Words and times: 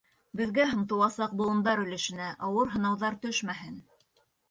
Беҙгә 0.39 0.65
һәм 0.71 0.81
тыуасаҡ 0.93 1.35
быуындар 1.43 1.83
өлөшөнә 1.85 2.33
ауыр 2.51 2.75
һынауҙар 2.75 3.23
төшмәһен. 3.29 3.83